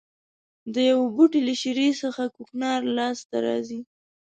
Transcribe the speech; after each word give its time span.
د 0.73 0.75
یوه 0.89 1.07
بوټي 1.15 1.41
له 1.47 1.53
شېرې 1.61 1.89
څخه 2.01 2.23
کوکنار 2.35 2.79
لاس 2.97 3.17
ته 3.29 3.37
راځي. 3.47 3.79